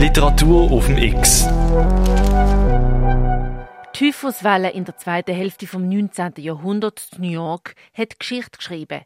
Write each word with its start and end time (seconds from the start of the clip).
Literatur 0.00 0.72
auf 0.72 0.86
dem 0.86 0.96
X. 0.96 1.46
Typhuswelle 3.92 4.70
in 4.70 4.86
der 4.86 4.96
zweiten 4.96 5.34
Hälfte 5.34 5.66
vom 5.66 5.86
19. 5.86 6.32
Jahrhundert 6.38 7.06
in 7.14 7.20
New 7.20 7.30
York 7.30 7.74
hat 7.92 8.18
Geschichte 8.18 8.56
geschrieben. 8.56 9.02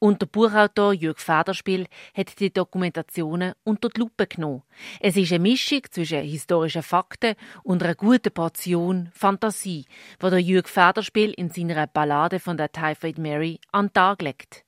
Und 0.00 0.20
der 0.20 0.26
Buchautor 0.26 0.94
Jürg 0.94 1.20
Federspiel 1.20 1.86
hat 2.12 2.40
die 2.40 2.52
Dokumentationen 2.52 3.52
unter 3.62 3.88
die 3.88 4.00
Lupe 4.00 4.26
genommen. 4.26 4.64
Es 4.98 5.16
ist 5.16 5.30
eine 5.30 5.38
Mischung 5.38 5.82
zwischen 5.88 6.22
historischen 6.22 6.82
Fakten 6.82 7.36
und 7.62 7.80
einer 7.84 7.94
guten 7.94 8.34
Portion 8.34 9.10
Fantasie, 9.14 9.86
die 10.20 10.30
der 10.30 10.40
Jürg 10.40 10.68
Federspiel 10.68 11.30
in 11.30 11.50
seiner 11.50 11.86
Ballade 11.86 12.40
von 12.40 12.56
der 12.56 12.72
Typhoid 12.72 13.16
Mary 13.16 13.60
an 13.70 13.86
den 13.86 13.92
Tag 13.92 14.20
legt. 14.22 14.64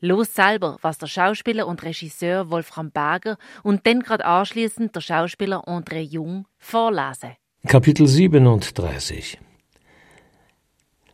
Los 0.00 0.34
selber, 0.34 0.76
was 0.82 0.98
der 0.98 1.06
Schauspieler 1.06 1.66
und 1.66 1.82
Regisseur 1.82 2.50
Wolfram 2.50 2.90
Berger 2.90 3.36
und 3.62 3.86
dann 3.86 4.00
gerade 4.00 4.24
anschließend 4.24 4.94
der 4.94 5.00
Schauspieler 5.00 5.64
André 5.66 6.00
Jung 6.00 6.46
vorlesen. 6.58 7.36
Kapitel 7.66 8.06
37 8.06 9.38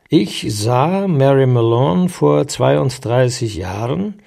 Ich 0.08 0.46
sah 0.48 1.08
Mary 1.08 1.46
Malone 1.46 2.08
vor 2.08 2.46
32 2.46 3.56
Jahren, 3.56 4.20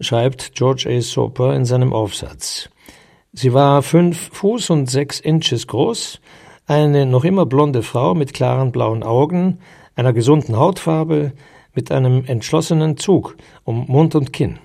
schreibt 0.00 0.54
George 0.54 0.86
A. 0.88 1.00
Soper 1.00 1.54
in 1.54 1.64
seinem 1.64 1.92
Aufsatz. 1.92 2.70
Sie 3.32 3.52
war 3.54 3.82
fünf 3.82 4.30
Fuß 4.32 4.70
und 4.70 4.90
sechs 4.90 5.18
Inches 5.20 5.66
groß, 5.66 6.20
eine 6.66 7.06
noch 7.06 7.24
immer 7.24 7.46
blonde 7.46 7.82
Frau 7.82 8.14
mit 8.14 8.34
klaren 8.34 8.72
blauen 8.72 9.02
Augen, 9.02 9.58
einer 9.94 10.12
gesunden 10.12 10.56
Hautfarbe, 10.56 11.32
mit 11.74 11.90
einem 11.90 12.24
entschlossenen 12.24 12.96
Zug 12.96 13.36
um 13.64 13.86
Mund 13.86 14.14
und 14.14 14.32
Kinn. 14.32 14.58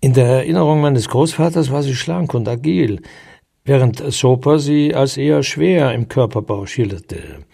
In 0.00 0.14
der 0.14 0.26
Erinnerung 0.26 0.80
meines 0.80 1.08
Großvaters 1.08 1.70
war 1.70 1.82
sie 1.82 1.94
schlank 1.94 2.34
und 2.34 2.48
agil, 2.48 3.00
während 3.64 3.98
Soper 4.12 4.58
sie 4.58 4.94
als 4.94 5.16
eher 5.16 5.42
schwer 5.42 5.92
im 5.92 6.08
Körperbau 6.08 6.66
schilderte. 6.66 7.44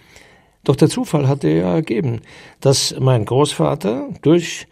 Doch 0.65 0.77
der 0.77 0.89
Zufall 0.89 1.29
hatte 1.29 1.49
ja 1.49 1.75
ergeben, 1.75 2.21
dass 2.61 2.95
mein 2.99 3.25
Großvater 3.25 4.09
durch 4.23 4.67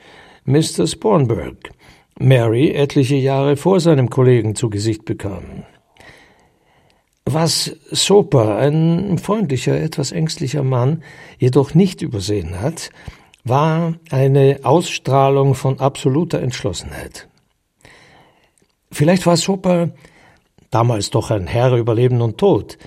Mr. 0.44 0.86
Spornberg 0.86 1.70
Mary 2.18 2.70
etliche 2.70 3.16
Jahre 3.16 3.56
vor 3.56 3.78
seinem 3.78 4.08
Kollegen 4.08 4.54
zu 4.54 4.70
Gesicht 4.70 5.04
bekam. 5.04 5.64
Was 7.28 7.74
Soper, 7.90 8.56
ein 8.56 9.18
freundlicher, 9.18 9.76
etwas 9.76 10.12
ängstlicher 10.12 10.62
Mann, 10.62 11.02
jedoch 11.38 11.74
nicht 11.74 12.00
übersehen 12.00 12.60
hat, 12.60 12.90
war 13.42 13.94
eine 14.10 14.60
Ausstrahlung 14.62 15.56
von 15.56 15.80
absoluter 15.80 16.40
Entschlossenheit. 16.40 17.28
Vielleicht 18.92 19.26
war 19.26 19.36
Soper, 19.36 19.90
damals 20.70 21.10
doch 21.10 21.32
ein 21.32 21.48
Herr 21.48 21.74
über 21.74 21.96
Leben 21.96 22.22
und 22.22 22.38
Tod, 22.38 22.78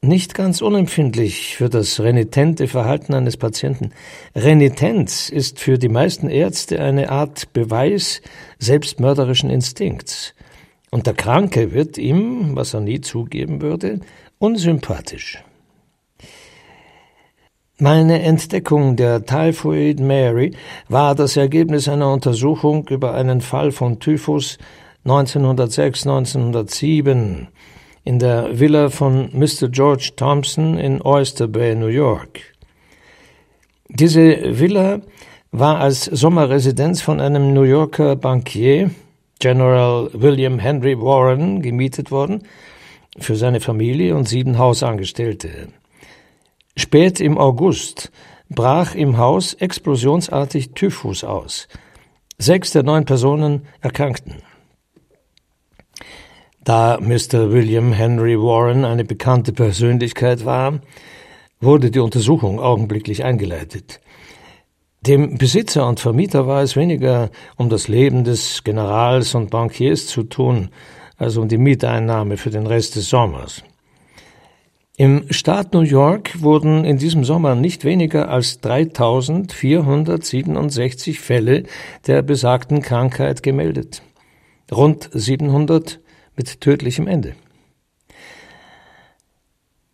nicht 0.00 0.34
ganz 0.34 0.62
unempfindlich 0.62 1.56
für 1.56 1.68
das 1.68 1.98
renitente 1.98 2.68
Verhalten 2.68 3.14
eines 3.14 3.36
Patienten. 3.36 3.90
Renitenz 4.36 5.28
ist 5.28 5.58
für 5.58 5.76
die 5.76 5.88
meisten 5.88 6.28
Ärzte 6.28 6.80
eine 6.80 7.10
Art 7.10 7.52
Beweis 7.52 8.22
selbstmörderischen 8.60 9.50
Instinkts 9.50 10.34
und 10.92 11.08
der 11.08 11.14
Kranke 11.14 11.72
wird 11.72 11.98
ihm, 11.98 12.54
was 12.54 12.74
er 12.74 12.80
nie 12.80 13.00
zugeben 13.00 13.60
würde, 13.62 13.98
unsympathisch. 14.38 15.42
Meine 17.78 18.22
Entdeckung 18.22 18.94
der 18.94 19.24
Typhoid 19.24 19.98
Mary 19.98 20.54
war 20.88 21.16
das 21.16 21.36
Ergebnis 21.36 21.88
einer 21.88 22.12
Untersuchung 22.12 22.86
über 22.88 23.14
einen 23.14 23.40
Fall 23.40 23.72
von 23.72 23.98
Typhus 23.98 24.58
1906-1907 25.06 27.46
in 28.04 28.18
der 28.18 28.60
Villa 28.60 28.90
von 28.90 29.30
Mr. 29.32 29.70
George 29.70 30.10
Thompson 30.14 30.76
in 30.78 31.00
Oyster 31.02 31.48
Bay, 31.48 31.74
New 31.74 31.86
York. 31.86 32.40
Diese 33.88 34.60
Villa 34.60 35.00
war 35.50 35.80
als 35.80 36.04
Sommerresidenz 36.04 37.00
von 37.00 37.18
einem 37.18 37.54
New 37.54 37.62
Yorker 37.62 38.16
Bankier 38.16 38.90
General 39.42 40.08
William 40.12 40.60
Henry 40.60 40.96
Warren 40.96 41.62
gemietet 41.62 42.12
worden 42.12 42.44
für 43.18 43.34
seine 43.34 43.58
Familie 43.58 44.14
und 44.14 44.28
sieben 44.28 44.56
Hausangestellte. 44.56 45.66
Spät 46.76 47.20
im 47.20 47.36
August 47.38 48.12
brach 48.48 48.94
im 48.94 49.18
Haus 49.18 49.54
explosionsartig 49.54 50.74
Typhus 50.74 51.24
aus. 51.24 51.66
Sechs 52.38 52.70
der 52.70 52.84
neun 52.84 53.04
Personen 53.04 53.66
erkrankten. 53.80 54.36
Da 56.62 57.00
Mr. 57.00 57.50
William 57.50 57.92
Henry 57.92 58.38
Warren 58.38 58.84
eine 58.84 59.04
bekannte 59.04 59.52
Persönlichkeit 59.52 60.44
war, 60.44 60.78
wurde 61.60 61.90
die 61.90 61.98
Untersuchung 61.98 62.60
augenblicklich 62.60 63.24
eingeleitet. 63.24 63.98
Dem 65.06 65.36
Besitzer 65.36 65.86
und 65.88 65.98
Vermieter 65.98 66.46
war 66.46 66.62
es 66.62 66.76
weniger 66.76 67.30
um 67.56 67.68
das 67.68 67.88
Leben 67.88 68.22
des 68.22 68.62
Generals 68.62 69.34
und 69.34 69.50
Bankiers 69.50 70.06
zu 70.06 70.22
tun, 70.22 70.68
als 71.16 71.36
um 71.36 71.48
die 71.48 71.58
Mieteinnahme 71.58 72.36
für 72.36 72.50
den 72.50 72.68
Rest 72.68 72.94
des 72.94 73.08
Sommers. 73.08 73.64
Im 74.96 75.24
Staat 75.32 75.74
New 75.74 75.80
York 75.80 76.40
wurden 76.40 76.84
in 76.84 76.98
diesem 76.98 77.24
Sommer 77.24 77.56
nicht 77.56 77.84
weniger 77.84 78.28
als 78.28 78.60
3467 78.60 81.18
Fälle 81.18 81.64
der 82.06 82.22
besagten 82.22 82.80
Krankheit 82.80 83.42
gemeldet. 83.42 84.02
Rund 84.70 85.10
700 85.12 85.98
mit 86.36 86.60
tödlichem 86.60 87.08
Ende. 87.08 87.34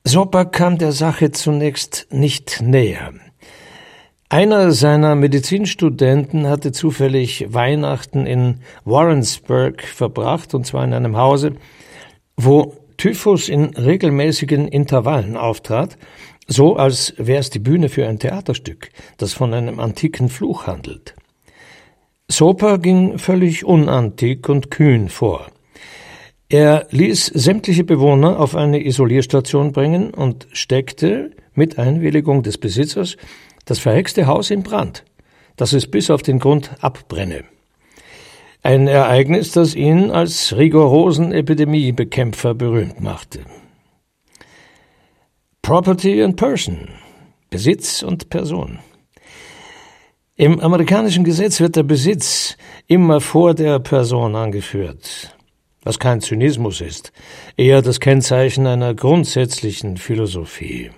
Soper 0.05 0.45
kam 0.45 0.77
der 0.77 0.93
Sache 0.93 1.31
zunächst 1.31 2.09
nicht 2.11 2.61
näher. 2.61 3.15
Einer 4.31 4.73
seiner 4.73 5.15
Medizinstudenten 5.15 6.49
hatte 6.49 6.71
zufällig 6.71 7.47
Weihnachten 7.49 8.27
in 8.27 8.61
Warrensburg 8.85 9.83
verbracht, 9.83 10.53
und 10.53 10.67
zwar 10.67 10.85
in 10.85 10.93
einem 10.93 11.17
Hause, 11.17 11.53
wo 12.37 12.77
Typhus 12.99 13.49
in 13.49 13.75
regelmäßigen 13.75 14.69
Intervallen 14.69 15.39
auftrat, 15.39 15.97
so 16.47 16.77
als 16.77 17.15
wäre 17.17 17.41
es 17.41 17.49
die 17.49 17.59
Bühne 17.59 17.89
für 17.89 18.07
ein 18.07 18.19
Theaterstück, 18.19 18.91
das 19.17 19.33
von 19.33 19.55
einem 19.55 19.81
antiken 19.81 20.29
Fluch 20.29 20.67
handelt. 20.67 21.15
Soper 22.31 22.77
ging 22.77 23.17
völlig 23.17 23.65
unantik 23.65 24.51
und 24.51 24.71
kühn 24.71 25.09
vor. 25.09 25.47
Er 26.51 26.87
ließ 26.91 27.27
sämtliche 27.27 27.85
Bewohner 27.85 28.39
auf 28.39 28.55
eine 28.55 28.85
Isolierstation 28.85 29.73
bringen 29.73 30.13
und 30.13 30.49
steckte, 30.53 31.31
mit 31.55 31.79
Einwilligung 31.79 32.43
des 32.43 32.57
Besitzers, 32.57 33.17
das 33.69 33.79
verhexte 33.79 34.27
Haus 34.27 34.51
in 34.51 34.63
Brand, 34.63 35.05
dass 35.57 35.73
es 35.73 35.87
bis 35.87 36.11
auf 36.11 36.23
den 36.23 36.39
Grund 36.39 36.71
abbrenne. 36.81 37.45
Ein 38.63 38.89
Ereignis, 38.89 39.53
das 39.53 39.75
ihn 39.75 40.11
als 40.11 40.57
rigorosen 40.57 41.33
Epidemiebekämpfer 41.33 42.55
berühmt 42.55 43.01
machte. 43.01 43.41
Property 45.63 46.23
and 46.23 46.37
Person, 46.37 46.89
Besitz 47.51 48.03
und 48.03 48.31
Person. 48.31 48.79
Im 50.35 50.61
amerikanischen 50.61 51.25
Gesetz 51.25 51.61
wird 51.61 51.77
der 51.77 51.83
Besitz 51.83 52.57
immer 52.87 53.21
vor 53.21 53.55
der 53.55 53.79
Person 53.81 54.35
angeführt, 54.35 55.37
was 55.83 55.99
kein 55.99 56.21
Zynismus 56.21 56.81
ist, 56.81 57.13
eher 57.57 57.83
das 57.83 58.01
Kennzeichen 58.01 58.67
einer 58.67 58.95
grundsätzlichen 58.95 59.97
Philosophie. 59.99 60.91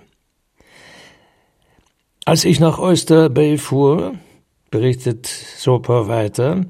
Als 2.23 2.45
ich 2.45 2.59
nach 2.59 2.77
Oyster 2.77 3.29
Bay 3.29 3.57
fuhr, 3.57 4.13
berichtet 4.69 5.25
Soper 5.25 6.07
weiter, 6.07 6.65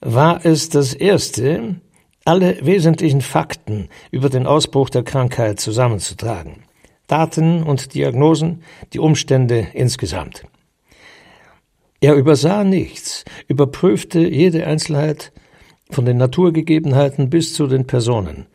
war 0.00 0.44
es 0.44 0.68
das 0.68 0.92
erste, 0.92 1.76
alle 2.24 2.58
wesentlichen 2.66 3.20
Fakten 3.20 3.88
über 4.10 4.28
den 4.28 4.44
Ausbruch 4.44 4.90
der 4.90 5.04
Krankheit 5.04 5.60
zusammenzutragen. 5.60 6.64
Daten 7.06 7.62
und 7.62 7.94
Diagnosen, 7.94 8.64
die 8.92 8.98
Umstände 8.98 9.68
insgesamt. 9.72 10.42
Er 12.00 12.14
übersah 12.14 12.64
nichts, 12.64 13.24
überprüfte 13.46 14.18
jede 14.18 14.66
Einzelheit 14.66 15.32
von 15.90 16.04
den 16.04 16.16
Naturgegebenheiten 16.16 17.30
bis 17.30 17.54
zu 17.54 17.68
den 17.68 17.86
Personen. 17.86 18.46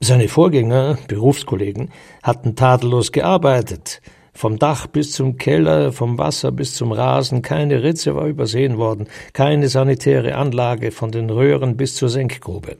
Seine 0.00 0.28
Vorgänger, 0.28 0.98
Berufskollegen, 1.08 1.90
hatten 2.22 2.54
tadellos 2.54 3.10
gearbeitet, 3.10 4.02
vom 4.38 4.56
Dach 4.56 4.86
bis 4.86 5.10
zum 5.10 5.36
Keller, 5.36 5.90
vom 5.90 6.16
Wasser 6.16 6.52
bis 6.52 6.74
zum 6.74 6.92
Rasen, 6.92 7.42
keine 7.42 7.82
Ritze 7.82 8.14
war 8.14 8.26
übersehen 8.26 8.78
worden, 8.78 9.08
keine 9.32 9.68
sanitäre 9.68 10.36
Anlage 10.36 10.92
von 10.92 11.10
den 11.10 11.28
Röhren 11.28 11.76
bis 11.76 11.96
zur 11.96 12.08
Senkgrube. 12.08 12.76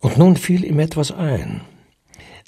Und 0.00 0.16
nun 0.16 0.36
fiel 0.36 0.64
ihm 0.64 0.78
etwas 0.78 1.12
ein. 1.12 1.60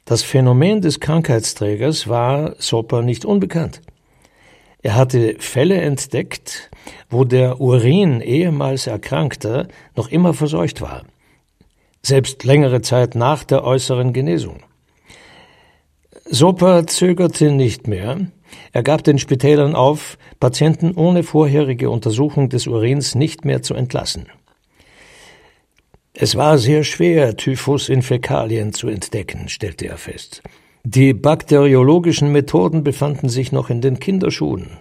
Das 0.06 0.22
Phänomen 0.22 0.81
des 0.81 0.99
Krankheitsträgers 0.99 2.08
war 2.08 2.54
Soper 2.58 3.02
nicht 3.02 3.26
unbekannt. 3.26 3.82
Er 4.81 4.94
hatte 4.94 5.37
Fälle 5.38 5.78
entdeckt, 5.78 6.70
wo 7.10 7.25
der 7.25 7.60
Urin 7.60 8.22
ehemals 8.22 8.87
Erkrankter 8.87 9.69
noch 9.94 10.08
immer 10.08 10.32
verseucht 10.32 10.81
war. 10.81 11.02
selbst 12.00 12.44
längere 12.44 12.81
Zeit 12.81 13.14
nach 13.14 13.44
der 13.44 13.62
äußeren 13.62 14.14
Genesung. 14.14 14.60
Soper 16.34 16.87
zögerte 16.87 17.52
nicht 17.52 17.88
mehr. 17.88 18.19
Er 18.73 18.82
gab 18.82 19.05
den 19.05 19.19
Spitälern 19.19 19.75
auf, 19.75 20.17
Patienten 20.40 20.93
ohne 20.94 21.25
vorherige 21.25 21.90
Untersuchung 21.90 22.49
des 22.49 22.67
Urins 22.67 23.14
nicht 23.14 23.44
mehr 23.44 23.61
zu 23.61 23.75
entlassen. 23.75 24.29
Es 26.14 26.34
war 26.34 26.56
sehr 26.56 26.84
schwer, 26.84 27.37
Typhus 27.37 27.90
in 27.90 28.00
Fäkalien 28.00 28.73
zu 28.73 28.88
entdecken, 28.88 29.50
stellte 29.50 29.87
er 29.87 29.99
fest. 29.99 30.43
Die 30.84 31.12
bakteriologischen 31.12 32.32
Methoden 32.32 32.82
befanden 32.82 33.29
sich 33.29 33.52
noch 33.52 33.69
in 33.69 33.82
den 33.82 34.00
Kinderschuhen. 34.00 34.79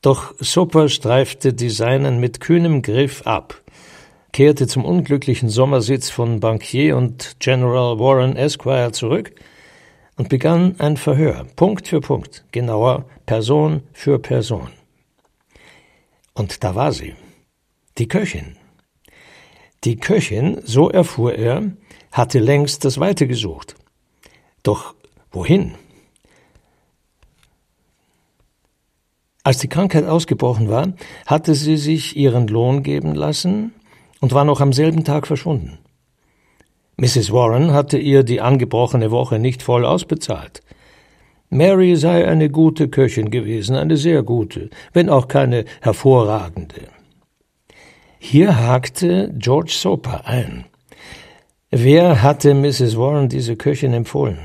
Doch 0.00 0.34
Soper 0.38 0.88
streifte 0.88 1.52
die 1.52 1.68
Seinen 1.68 2.18
mit 2.18 2.40
kühnem 2.40 2.80
Griff 2.80 3.26
ab, 3.26 3.60
kehrte 4.32 4.66
zum 4.68 4.86
unglücklichen 4.86 5.50
Sommersitz 5.50 6.08
von 6.08 6.40
Bankier 6.40 6.96
und 6.96 7.36
General 7.40 7.98
Warren 7.98 8.36
Esquire 8.36 8.92
zurück 8.92 9.34
und 10.16 10.28
begann 10.28 10.76
ein 10.78 10.96
Verhör, 10.96 11.44
Punkt 11.56 11.88
für 11.88 12.00
Punkt, 12.00 12.44
genauer 12.52 13.06
Person 13.26 13.82
für 13.92 14.18
Person. 14.18 14.70
Und 16.34 16.64
da 16.64 16.74
war 16.74 16.92
sie, 16.92 17.14
die 17.98 18.08
Köchin. 18.08 18.56
Die 19.84 19.96
Köchin, 19.96 20.60
so 20.64 20.90
erfuhr 20.90 21.34
er, 21.34 21.72
hatte 22.10 22.38
längst 22.38 22.84
das 22.84 22.98
Weite 22.98 23.26
gesucht. 23.26 23.74
Doch 24.62 24.94
wohin? 25.30 25.74
Als 29.42 29.58
die 29.58 29.68
Krankheit 29.68 30.06
ausgebrochen 30.06 30.70
war, 30.70 30.94
hatte 31.26 31.54
sie 31.54 31.76
sich 31.76 32.16
ihren 32.16 32.46
Lohn 32.48 32.82
geben 32.82 33.14
lassen 33.14 33.74
und 34.20 34.32
war 34.32 34.44
noch 34.44 34.62
am 34.62 34.72
selben 34.72 35.04
Tag 35.04 35.26
verschwunden. 35.26 35.78
Mrs. 36.96 37.32
Warren 37.32 37.72
hatte 37.72 37.98
ihr 37.98 38.22
die 38.22 38.40
angebrochene 38.40 39.10
Woche 39.10 39.38
nicht 39.38 39.62
voll 39.62 39.84
ausbezahlt. 39.84 40.62
Mary 41.50 41.96
sei 41.96 42.26
eine 42.26 42.50
gute 42.50 42.88
Köchin 42.88 43.30
gewesen, 43.30 43.76
eine 43.76 43.96
sehr 43.96 44.22
gute, 44.22 44.70
wenn 44.92 45.08
auch 45.08 45.28
keine 45.28 45.64
hervorragende. 45.80 46.88
Hier 48.18 48.56
hakte 48.56 49.32
George 49.36 49.72
Soper 49.72 50.26
ein. 50.26 50.64
Wer 51.70 52.22
hatte 52.22 52.54
Mrs. 52.54 52.96
Warren 52.96 53.28
diese 53.28 53.56
Köchin 53.56 53.92
empfohlen? 53.92 54.38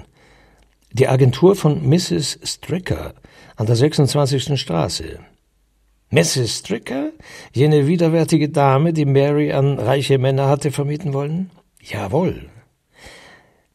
Die 0.92 1.08
Agentur 1.08 1.56
von 1.56 1.88
Mrs. 1.88 2.40
Stricker 2.44 3.14
an 3.56 3.68
der 3.68 3.76
26. 3.76 4.60
Straße. 4.60 5.20
Mrs. 6.10 6.58
Stricker? 6.58 7.12
Jene 7.54 7.86
widerwärtige 7.86 8.50
Dame, 8.50 8.94
die 8.94 9.06
Mary 9.06 9.52
an 9.52 9.78
reiche 9.78 10.18
Männer 10.18 10.48
hatte 10.48 10.72
vermieten 10.72 11.14
wollen? 11.14 11.52
Jawohl. 11.82 12.50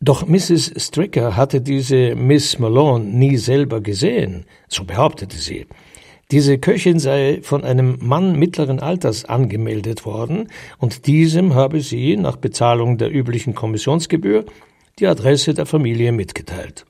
Doch 0.00 0.26
Mrs. 0.26 0.72
Stricker 0.76 1.36
hatte 1.36 1.60
diese 1.60 2.14
Miss 2.14 2.58
Malone 2.58 3.04
nie 3.04 3.36
selber 3.38 3.80
gesehen, 3.80 4.44
so 4.68 4.84
behauptete 4.84 5.38
sie. 5.38 5.66
Diese 6.30 6.58
Köchin 6.58 6.98
sei 6.98 7.40
von 7.42 7.64
einem 7.64 7.98
Mann 8.00 8.38
mittleren 8.38 8.80
Alters 8.80 9.24
angemeldet 9.24 10.04
worden, 10.04 10.48
und 10.78 11.06
diesem 11.06 11.54
habe 11.54 11.80
sie 11.80 12.16
nach 12.16 12.36
Bezahlung 12.36 12.98
der 12.98 13.14
üblichen 13.14 13.54
Kommissionsgebühr 13.54 14.44
die 14.98 15.06
Adresse 15.06 15.54
der 15.54 15.66
Familie 15.66 16.12
mitgeteilt. 16.12 16.84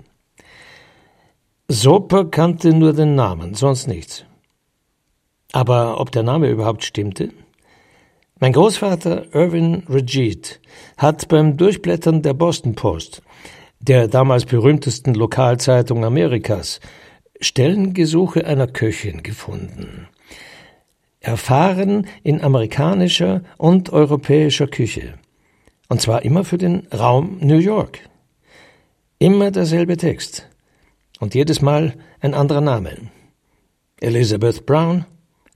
Soper 1.69 2.27
kannte 2.27 2.73
nur 2.73 2.93
den 2.93 3.15
Namen, 3.15 3.55
sonst 3.55 3.87
nichts. 3.87 4.25
Aber 5.53 6.01
ob 6.01 6.11
der 6.11 6.23
Name 6.23 6.51
überhaupt 6.51 6.85
stimmte? 6.85 7.31
Mein 8.41 8.53
Großvater 8.53 9.33
Irvin 9.33 9.85
Regit 9.89 10.61
hat 10.97 11.29
beim 11.29 11.57
Durchblättern 11.57 12.21
der 12.21 12.35
Boston 12.35 12.75
Post, 12.75 13.23
der 13.79 14.09
damals 14.09 14.45
berühmtesten 14.45 15.15
Lokalzeitung 15.15 16.05
Amerikas, 16.05 16.81
Stellengesuche 17.41 18.45
einer 18.45 18.67
Köchin 18.67 19.23
gefunden. 19.23 20.09
Erfahren 21.21 22.09
in 22.25 22.43
amerikanischer 22.43 23.43
und 23.57 23.93
europäischer 23.93 24.67
Küche. 24.67 25.15
Und 25.89 26.01
zwar 26.01 26.25
immer 26.25 26.45
für 26.45 26.59
den 26.59 26.89
Raum 26.89 27.39
New 27.41 27.59
York. 27.59 28.01
Immer 29.21 29.53
derselbe 29.53 29.97
Text. 29.97 30.51
Und 31.21 31.37
jedes 31.37 31.63
Mal 31.63 31.95
ein 32.21 32.35
anderer 32.35 32.61
Name. 32.61 32.97
Elizabeth 34.01 34.67
Brown, 34.67 35.05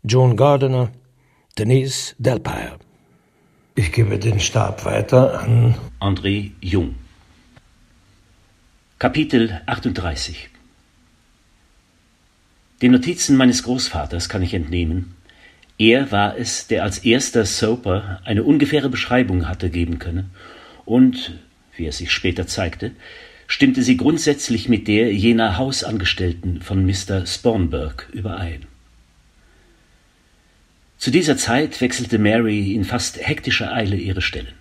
Joan 0.05 0.37
Gardiner, 0.37 0.93
Denise 1.59 2.15
Delpire. 2.19 2.79
Ich 3.75 3.93
gebe 3.93 4.19
den 4.19 4.41
Stab 4.41 4.85
weiter 4.85 5.41
an 5.41 5.75
André 6.01 6.53
Jung. 6.61 6.95
Kapitel 8.99 9.61
38 9.67 10.51
den 12.81 12.93
Notizen 12.93 13.37
meines 13.37 13.65
Großvaters 13.65 14.29
kann 14.29 14.43
ich 14.43 14.55
entnehmen, 14.55 15.17
er 15.79 16.13
war 16.13 16.39
es, 16.39 16.69
der 16.69 16.85
als 16.85 16.99
erster 16.99 17.45
Soper 17.45 18.21
eine 18.25 18.45
ungefähre 18.45 18.89
Beschreibung 18.89 19.49
hatte 19.49 19.69
geben 19.69 19.99
können, 19.99 20.31
und, 20.85 21.41
wie 21.77 21.87
es 21.87 21.99
sich 21.99 22.13
später 22.13 22.47
zeigte, 22.47 22.93
stimmte 23.49 23.83
sie 23.83 23.97
grundsätzlich 23.97 24.69
mit 24.69 24.87
der 24.87 25.13
jener 25.13 25.59
Hausangestellten 25.59 26.63
von 26.63 26.87
Mr. 26.87 27.27
Spornberg 27.27 28.09
überein. 28.13 28.67
Zu 30.99 31.13
dieser 31.13 31.37
Zeit 31.37 31.81
wechselte 31.81 32.19
Mary 32.19 32.75
in 32.75 32.85
fast 32.85 33.19
hektischer 33.25 33.73
Eile 33.73 33.97
ihre 33.97 34.21
Stellen. 34.21 34.55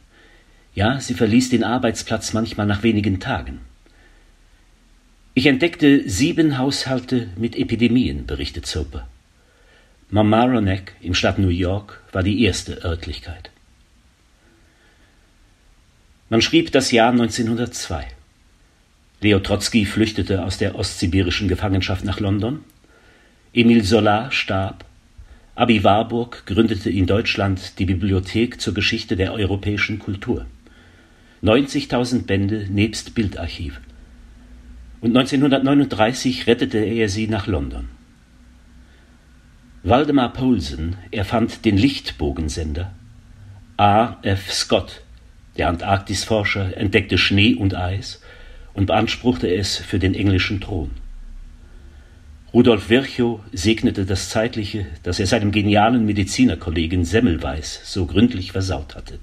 Ja, 0.75 0.99
sie 0.99 1.15
verließ 1.15 1.49
den 1.49 1.63
Arbeitsplatz 1.63 2.33
manchmal 2.33 2.67
nach 2.67 2.83
wenigen 2.83 3.19
Tagen. 3.19 3.59
Ich 5.33 5.47
entdeckte 5.47 6.07
sieben 6.07 6.57
Haushalte 6.59 7.29
mit 7.35 7.55
Epidemien, 7.55 8.27
berichtet 8.27 8.67
Soper. 8.67 9.07
Mamaroneck 10.09 10.93
im 11.01 11.13
Stadt 11.13 11.39
New 11.39 11.49
York 11.49 12.01
war 12.11 12.23
die 12.23 12.43
erste 12.43 12.83
Örtlichkeit. 12.83 13.49
Man 16.29 16.41
schrieb 16.41 16.71
das 16.71 16.91
Jahr 16.91 17.11
1902. 17.11 18.07
Leo 19.21 19.39
Trotzki 19.39 19.85
flüchtete 19.85 20.43
aus 20.43 20.57
der 20.57 20.75
ostsibirischen 20.75 21.47
Gefangenschaft 21.47 22.05
nach 22.05 22.19
London. 22.19 22.63
Emil 23.53 23.83
Solar 23.83 24.31
starb. 24.31 24.85
Abi 25.57 25.83
Warburg 25.83 26.45
gründete 26.45 26.91
in 26.91 27.07
Deutschland 27.07 27.79
die 27.79 27.85
Bibliothek 27.85 28.61
zur 28.61 28.75
Geschichte 28.75 29.15
der 29.15 29.33
europäischen 29.33 29.97
Kultur. 29.97 30.45
90.000 31.41 32.27
Bände 32.27 32.67
nebst 32.69 33.15
Bildarchiv 33.15 33.81
und 35.01 35.17
1939 35.17 36.45
rettete 36.45 36.77
er 36.77 37.09
sie 37.09 37.27
nach 37.27 37.47
London. 37.47 37.87
Waldemar 39.81 40.31
Poulsen 40.31 40.95
erfand 41.09 41.65
den 41.65 41.75
Lichtbogensender. 41.75 42.93
A. 43.77 44.17
F. 44.21 44.53
Scott, 44.53 45.01
der 45.57 45.69
Antarktisforscher, 45.69 46.77
entdeckte 46.77 47.17
Schnee 47.17 47.55
und 47.55 47.73
Eis 47.73 48.21
und 48.75 48.85
beanspruchte 48.85 49.51
es 49.51 49.77
für 49.77 49.97
den 49.97 50.13
englischen 50.13 50.61
Thron. 50.61 50.91
Rudolf 52.53 52.89
Virchow 52.89 53.41
segnete 53.51 54.05
das 54.05 54.29
Zeitliche, 54.29 54.85
das 55.03 55.19
er 55.19 55.27
seinem 55.27 55.51
genialen 55.51 56.05
Medizinerkollegen 56.05 57.03
Semmelweis 57.03 57.81
so 57.83 58.05
gründlich 58.05 58.53
versaut 58.53 58.95
hatte. 58.95 59.19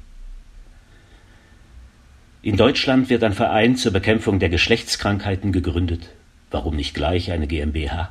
In 2.42 2.58
Deutschland 2.58 3.08
wird 3.08 3.24
ein 3.24 3.32
Verein 3.32 3.76
zur 3.76 3.92
Bekämpfung 3.92 4.38
der 4.38 4.50
Geschlechtskrankheiten 4.50 5.52
gegründet. 5.52 6.10
Warum 6.50 6.76
nicht 6.76 6.92
gleich 6.92 7.32
eine 7.32 7.46
GmbH? 7.46 8.10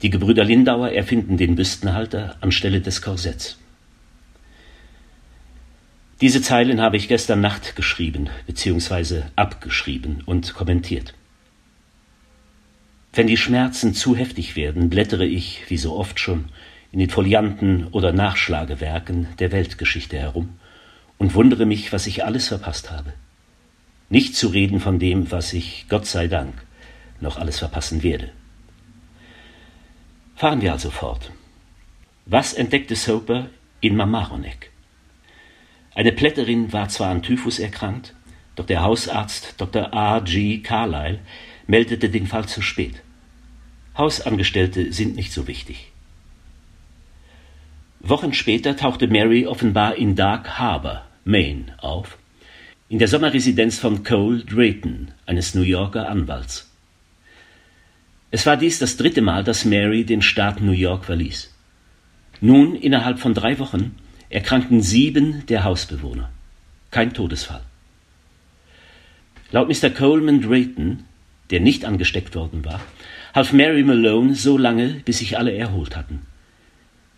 Die 0.00 0.08
Gebrüder 0.08 0.44
Lindauer 0.44 0.90
erfinden 0.92 1.36
den 1.36 1.54
Büstenhalter 1.54 2.36
anstelle 2.40 2.80
des 2.80 3.02
Korsetts. 3.02 3.58
Diese 6.22 6.40
Zeilen 6.40 6.80
habe 6.80 6.96
ich 6.96 7.08
gestern 7.08 7.42
Nacht 7.42 7.76
geschrieben 7.76 8.30
bzw. 8.46 9.24
abgeschrieben 9.36 10.22
und 10.24 10.54
kommentiert. 10.54 11.12
Wenn 13.18 13.26
die 13.26 13.36
Schmerzen 13.36 13.94
zu 13.94 14.14
heftig 14.14 14.54
werden, 14.54 14.90
blättere 14.90 15.26
ich, 15.26 15.64
wie 15.66 15.76
so 15.76 15.96
oft 15.96 16.20
schon, 16.20 16.50
in 16.92 17.00
den 17.00 17.10
Folianten 17.10 17.88
oder 17.88 18.12
Nachschlagewerken 18.12 19.26
der 19.40 19.50
Weltgeschichte 19.50 20.16
herum 20.16 20.50
und 21.18 21.34
wundere 21.34 21.66
mich, 21.66 21.92
was 21.92 22.06
ich 22.06 22.24
alles 22.24 22.46
verpasst 22.46 22.92
habe. 22.92 23.12
Nicht 24.08 24.36
zu 24.36 24.46
reden 24.46 24.78
von 24.78 25.00
dem, 25.00 25.32
was 25.32 25.52
ich, 25.52 25.86
Gott 25.88 26.06
sei 26.06 26.28
Dank, 26.28 26.64
noch 27.20 27.38
alles 27.38 27.58
verpassen 27.58 28.04
werde. 28.04 28.30
Fahren 30.36 30.62
wir 30.62 30.70
also 30.70 30.92
fort. 30.92 31.32
Was 32.24 32.54
entdeckte 32.54 32.94
Soper 32.94 33.50
in 33.80 33.96
Mamaroneck? 33.96 34.70
Eine 35.92 36.12
Plätterin 36.12 36.72
war 36.72 36.88
zwar 36.88 37.10
an 37.10 37.24
Typhus 37.24 37.58
erkrankt, 37.58 38.14
doch 38.54 38.66
der 38.66 38.82
Hausarzt 38.82 39.60
Dr. 39.60 39.92
A. 39.92 40.20
G. 40.20 40.60
Carlyle 40.60 41.18
meldete 41.66 42.10
den 42.10 42.28
Fall 42.28 42.46
zu 42.46 42.62
spät. 42.62 43.02
Hausangestellte 43.98 44.92
sind 44.92 45.16
nicht 45.16 45.32
so 45.32 45.48
wichtig. 45.48 45.90
Wochen 48.00 48.32
später 48.32 48.76
tauchte 48.76 49.08
Mary 49.08 49.46
offenbar 49.46 49.96
in 49.96 50.14
Dark 50.14 50.58
Harbor, 50.58 51.04
Maine, 51.24 51.74
auf, 51.78 52.16
in 52.88 53.00
der 53.00 53.08
Sommerresidenz 53.08 53.78
von 53.78 54.04
Cole 54.04 54.44
Drayton, 54.44 55.10
eines 55.26 55.54
New 55.54 55.62
Yorker 55.62 56.08
Anwalts. 56.08 56.70
Es 58.30 58.46
war 58.46 58.56
dies 58.56 58.78
das 58.78 58.96
dritte 58.96 59.20
Mal, 59.20 59.42
dass 59.42 59.64
Mary 59.64 60.04
den 60.04 60.22
Staat 60.22 60.60
New 60.60 60.72
York 60.72 61.04
verließ. 61.04 61.52
Nun, 62.40 62.76
innerhalb 62.76 63.18
von 63.18 63.34
drei 63.34 63.58
Wochen, 63.58 63.96
erkrankten 64.30 64.80
sieben 64.80 65.44
der 65.46 65.64
Hausbewohner. 65.64 66.30
Kein 66.90 67.12
Todesfall. 67.12 67.62
Laut 69.50 69.68
Mr. 69.68 69.90
Coleman 69.90 70.40
Drayton, 70.40 71.04
der 71.50 71.60
nicht 71.60 71.84
angesteckt 71.84 72.34
worden 72.34 72.64
war, 72.64 72.80
half 73.38 73.52
Mary 73.52 73.84
Malone 73.84 74.34
so 74.34 74.58
lange, 74.58 75.00
bis 75.04 75.18
sich 75.18 75.38
alle 75.38 75.56
erholt 75.56 75.94
hatten. 75.94 76.22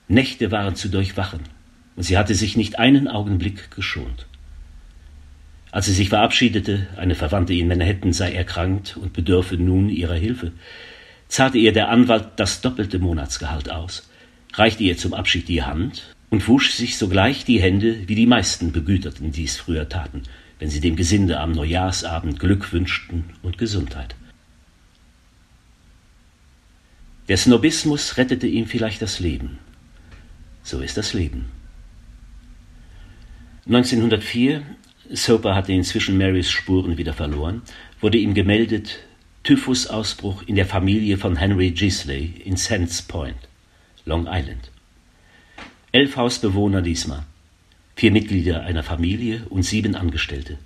Nächte 0.07 0.51
waren 0.51 0.77
zu 0.77 0.91
durchwachen, 0.91 1.41
und 1.97 2.03
sie 2.03 2.19
hatte 2.19 2.35
sich 2.35 2.59
nicht 2.59 2.79
einen 2.79 3.09
Augenblick 3.09 3.71
geschont. 3.71 4.27
Als 5.71 5.87
sie 5.87 5.95
sich 5.95 6.11
verabschiedete, 6.11 6.89
eine 6.99 7.15
Verwandte 7.15 7.55
in 7.55 7.69
Manhattan 7.69 8.13
sei 8.13 8.35
erkrankt 8.35 8.99
und 8.99 9.15
bedürfe 9.15 9.57
nun 9.57 9.89
ihrer 9.89 10.15
Hilfe, 10.15 10.53
zahlte 11.29 11.57
ihr 11.57 11.73
der 11.73 11.89
Anwalt 11.89 12.29
das 12.37 12.61
doppelte 12.61 12.99
Monatsgehalt 12.99 13.71
aus, 13.71 14.11
reichte 14.53 14.83
ihr 14.83 14.99
zum 14.99 15.15
Abschied 15.15 15.49
die 15.49 15.63
Hand 15.63 16.15
und 16.29 16.47
wusch 16.49 16.73
sich 16.73 16.99
sogleich 16.99 17.47
die 17.47 17.63
Hände, 17.63 18.09
wie 18.09 18.15
die 18.15 18.27
meisten 18.27 18.73
Begüterten 18.73 19.33
dies 19.33 19.57
früher 19.57 19.89
taten, 19.89 20.25
wenn 20.59 20.69
sie 20.69 20.81
dem 20.81 20.97
Gesinde 20.97 21.41
am 21.41 21.53
Neujahrsabend 21.53 22.39
Glück 22.39 22.75
wünschten 22.75 23.25
und 23.43 23.57
Gesundheit. 23.57 24.17
Der 27.31 27.37
Snobismus 27.37 28.17
rettete 28.17 28.49
ihm 28.49 28.67
vielleicht 28.67 29.01
das 29.01 29.21
Leben. 29.21 29.61
So 30.65 30.81
ist 30.81 30.97
das 30.97 31.15
Leben. 31.15 31.45
1904, 33.67 34.63
Soper 35.11 35.55
hatte 35.55 35.73
inzwischen 35.73 36.19
Marys 36.19 36.51
Spuren 36.51 36.99
wieder 36.99 37.13
verloren, 37.13 37.63
wurde 38.01 38.19
ihm 38.19 38.35
gemeldet, 38.35 38.99
Typhusausbruch 39.45 40.43
in 40.49 40.57
der 40.57 40.67
Familie 40.67 41.19
von 41.19 41.37
Henry 41.37 41.71
Gisley 41.71 42.35
in 42.45 42.57
Sands 42.57 43.01
Point, 43.03 43.39
Long 44.05 44.27
Island. 44.29 44.73
Elf 45.93 46.17
Hausbewohner 46.17 46.83
diesmal, 46.83 47.23
vier 47.95 48.11
Mitglieder 48.11 48.65
einer 48.65 48.83
Familie 48.83 49.47
und 49.51 49.63
sieben 49.63 49.95
Angestellte. 49.95 50.59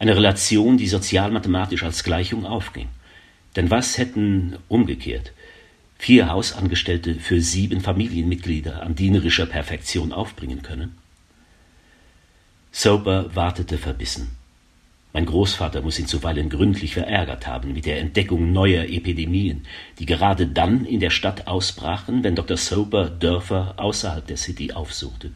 Eine 0.00 0.16
Relation, 0.16 0.78
die 0.78 0.88
sozialmathematisch 0.88 1.84
als 1.84 2.02
Gleichung 2.02 2.44
aufging. 2.44 2.88
Denn 3.54 3.70
was 3.70 3.98
hätten 3.98 4.56
umgekehrt 4.66 5.32
vier 6.04 6.28
Hausangestellte 6.28 7.14
für 7.14 7.40
sieben 7.40 7.80
Familienmitglieder 7.80 8.82
an 8.82 8.94
dienerischer 8.94 9.46
Perfektion 9.46 10.12
aufbringen 10.12 10.60
können? 10.60 10.98
Soper 12.72 13.34
wartete 13.34 13.78
verbissen. 13.78 14.36
Mein 15.14 15.24
Großvater 15.24 15.80
muss 15.80 15.98
ihn 15.98 16.06
zuweilen 16.06 16.50
gründlich 16.50 16.92
verärgert 16.92 17.46
haben 17.46 17.72
mit 17.72 17.86
der 17.86 18.00
Entdeckung 18.00 18.52
neuer 18.52 18.84
Epidemien, 18.84 19.62
die 19.98 20.04
gerade 20.04 20.46
dann 20.46 20.84
in 20.84 21.00
der 21.00 21.08
Stadt 21.08 21.46
ausbrachen, 21.46 22.22
wenn 22.22 22.36
Dr. 22.36 22.58
Soper 22.58 23.08
Dörfer 23.08 23.72
außerhalb 23.78 24.26
der 24.26 24.36
City 24.36 24.72
aufsuchte. 24.72 25.30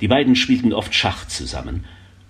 Die 0.00 0.08
beiden 0.08 0.34
spielten 0.34 0.72
oft 0.72 0.94
Schach 0.94 1.28
zusammen, 1.28 1.84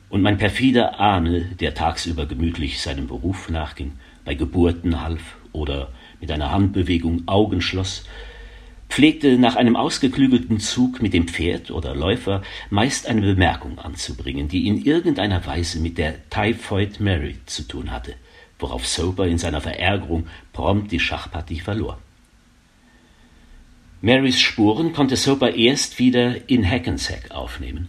und 0.09 0.23
mein 0.23 0.39
perfider 0.39 0.99
Ahne, 0.99 1.43
der 1.61 1.75
tagsüber 1.75 2.27
gemütlich 2.27 2.81
seinem 2.81 3.07
Beruf 3.07 3.49
nachging, 3.49 3.93
bei 4.25 4.35
Geburten 4.35 5.01
half 5.03 5.37
oder 5.53 5.93
mit 6.25 6.33
einer 6.33 6.53
Handbewegung 6.53 7.25
Augen 7.27 7.61
schloss, 7.61 8.07
pflegte 8.89 9.37
nach 9.37 9.57
einem 9.57 9.77
ausgeklügelten 9.77 10.59
Zug 10.59 11.03
mit 11.03 11.13
dem 11.13 11.29
Pferd 11.29 11.71
oder 11.71 11.95
Läufer 11.95 12.41
meist 12.71 13.07
eine 13.07 13.21
Bemerkung 13.21 13.79
anzubringen, 13.79 14.49
die 14.49 14.67
in 14.67 14.83
irgendeiner 14.83 15.45
Weise 15.45 15.81
mit 15.81 15.99
der 15.99 16.15
Typhoid 16.31 16.99
Mary 16.99 17.37
zu 17.45 17.65
tun 17.65 17.91
hatte, 17.91 18.15
worauf 18.59 18.87
Sober 18.87 19.27
in 19.27 19.37
seiner 19.37 19.61
Verärgerung 19.61 20.27
prompt 20.55 20.93
die 20.93 21.01
Schachpartie 21.01 21.61
verlor. 21.61 21.99
Marys 24.01 24.41
Spuren 24.41 24.95
konnte 24.95 25.17
Soper 25.17 25.55
erst 25.55 25.99
wieder 25.99 26.49
in 26.49 26.67
Hackensack 26.67 27.33
aufnehmen, 27.33 27.89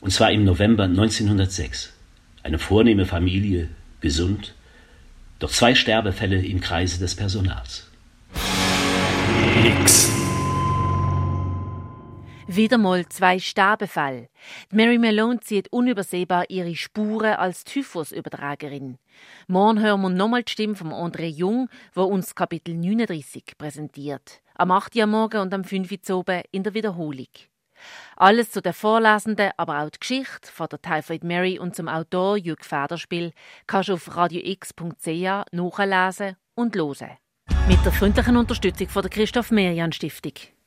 und 0.00 0.10
zwar 0.10 0.32
im 0.32 0.42
November 0.42 0.84
1906. 0.84 1.92
Eine 2.42 2.58
vornehme 2.58 3.06
Familie, 3.06 3.68
gesund, 4.00 4.55
doch 5.38 5.50
zwei 5.50 5.74
Sterbefälle 5.74 6.44
im 6.44 6.60
Kreise 6.60 6.98
des 6.98 7.14
Personals. 7.14 7.90
Nix. 9.62 10.10
Wieder 12.48 12.78
mal 12.78 13.04
zwei 13.08 13.40
Sterbefälle. 13.40 14.28
Mary 14.70 14.98
Malone 14.98 15.40
zieht 15.40 15.72
unübersehbar 15.72 16.44
ihre 16.48 16.76
Spuren 16.76 17.34
als 17.34 17.64
Typhusübertragerin. 17.64 18.98
Morgen 19.48 19.80
hören 19.80 20.00
wir 20.02 20.10
nochmal 20.10 20.44
die 20.44 20.52
Stimme 20.52 20.76
von 20.76 20.92
André 20.92 21.26
Jung, 21.26 21.68
wo 21.92 22.04
uns 22.04 22.36
Kapitel 22.36 22.74
39 22.74 23.58
präsentiert. 23.58 24.40
Am 24.54 24.70
8. 24.70 24.94
Uhr 24.94 25.06
morgen 25.06 25.40
und 25.40 25.52
am 25.52 25.64
5. 25.64 25.90
Uhr 26.08 26.18
oben 26.18 26.42
in 26.52 26.62
der 26.62 26.74
Wiederholung. 26.74 27.26
Alles 28.16 28.50
zu 28.50 28.62
der 28.62 28.72
Vorlesenden, 28.72 29.50
aber 29.56 29.82
auch 29.82 29.90
die 29.90 29.98
Geschichte 29.98 30.50
von 30.50 30.68
der 30.68 30.80
Typhoid 30.80 31.24
Mary 31.24 31.58
und 31.58 31.76
zum 31.76 31.88
Autor 31.88 32.36
Jürg 32.36 32.64
Federspiel 32.64 33.32
kannst 33.66 33.88
du 33.88 33.94
auf 33.94 34.16
radiox.ch 34.16 35.52
nachlesen 35.52 36.36
und 36.54 36.76
hören. 36.76 37.18
Mit 37.68 37.84
der 37.84 37.92
freundlichen 37.92 38.36
Unterstützung 38.36 38.88
von 38.88 39.02
der 39.02 39.10
Christoph 39.10 39.50
Merian 39.50 39.92
Stiftung. 39.92 40.34